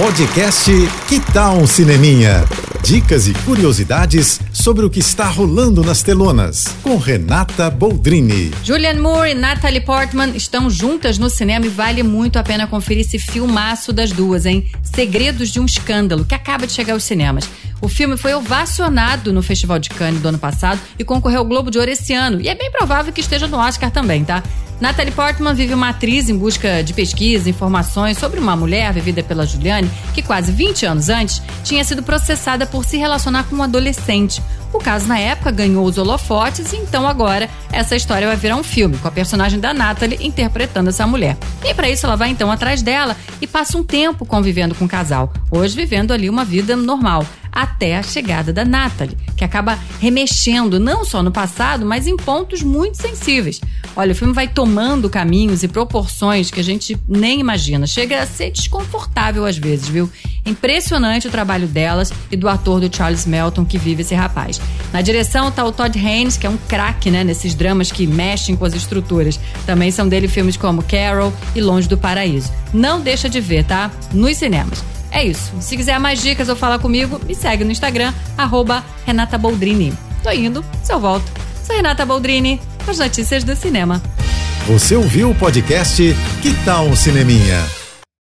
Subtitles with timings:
[0.00, 0.70] Podcast
[1.10, 2.42] Que Tal um Cineminha?
[2.82, 8.50] Dicas e curiosidades sobre o que está rolando nas telonas, com Renata Boldrini.
[8.64, 13.04] Julianne Moore e Natalie Portman estão juntas no cinema e vale muito a pena conferir
[13.04, 14.70] esse filmaço das duas, hein?
[14.82, 17.46] Segredos de um Escândalo, que acaba de chegar aos cinemas.
[17.82, 21.70] O filme foi ovacionado no Festival de Cannes do ano passado e concorreu ao Globo
[21.70, 22.40] de Ouro esse ano.
[22.40, 24.42] E é bem provável que esteja no Oscar também, tá?
[24.80, 29.44] Natalie Portman vive uma atriz em busca de pesquisa, informações sobre uma mulher vivida pela
[29.44, 34.42] Juliane que quase 20 anos antes tinha sido processada por se relacionar com um adolescente.
[34.72, 38.62] O caso na época ganhou os holofotes e então agora essa história vai virar um
[38.62, 41.36] filme com a personagem da Natalie interpretando essa mulher.
[41.62, 44.88] E para isso ela vai então atrás dela e passa um tempo convivendo com o
[44.88, 47.26] casal, hoje vivendo ali uma vida normal
[47.62, 52.62] até a chegada da Natalie, que acaba remexendo não só no passado, mas em pontos
[52.62, 53.60] muito sensíveis.
[53.94, 57.86] Olha, o filme vai tomando caminhos e proporções que a gente nem imagina.
[57.86, 60.10] Chega a ser desconfortável às vezes, viu?
[60.46, 64.60] Impressionante o trabalho delas e do ator do Charles Melton que vive esse rapaz.
[64.92, 68.56] Na direção tá o Todd Haynes, que é um craque, né, nesses dramas que mexem
[68.56, 69.38] com as estruturas.
[69.66, 72.50] Também são dele filmes como Carol e Longe do Paraíso.
[72.72, 73.90] Não deixa de ver, tá?
[74.12, 74.82] Nos cinemas.
[75.10, 75.52] É isso.
[75.60, 79.92] Se quiser mais dicas ou falar comigo, me segue no Instagram, arroba Renata Boldrini.
[80.22, 81.30] Tô indo, se eu volto.
[81.64, 84.02] Sou Renata Boldrini, com as notícias do cinema.
[84.66, 87.79] Você ouviu o podcast Que Tal um Cineminha?